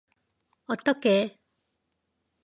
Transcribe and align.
어떡해! 0.73 1.11